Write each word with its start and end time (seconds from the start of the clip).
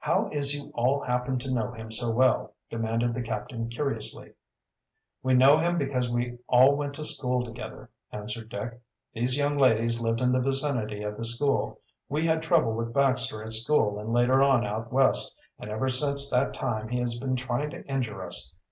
"How 0.00 0.28
is 0.32 0.52
you 0.52 0.72
all 0.74 1.00
happen 1.04 1.38
to 1.38 1.48
know 1.52 1.70
him 1.70 1.92
so 1.92 2.10
well?" 2.10 2.54
demanded 2.68 3.14
the 3.14 3.22
captain 3.22 3.68
curiously. 3.68 4.32
"We 5.22 5.34
know 5.34 5.58
him 5.58 5.78
because 5.78 6.10
we 6.10 6.38
all 6.48 6.74
went 6.74 6.94
to 6.94 7.04
school 7.04 7.44
together," 7.44 7.88
answered 8.10 8.48
Dick. 8.48 8.82
"These 9.14 9.36
young 9.38 9.56
ladies 9.56 10.00
lived 10.00 10.20
in 10.20 10.32
the 10.32 10.40
vicinity 10.40 11.04
of 11.04 11.16
the 11.16 11.24
school. 11.24 11.82
We 12.08 12.26
had 12.26 12.42
trouble 12.42 12.72
with 12.72 12.92
Baxter 12.92 13.44
at 13.44 13.52
school 13.52 14.00
and 14.00 14.12
later 14.12 14.42
on 14.42 14.66
out 14.66 14.92
West, 14.92 15.36
and 15.56 15.70
ever 15.70 15.88
since 15.88 16.28
that 16.30 16.52
time 16.52 16.88
he 16.88 16.98
has 16.98 17.16
been 17.20 17.36
trying 17.36 17.70
to 17.70 17.84
injure 17.86 18.26
us. 18.26 18.52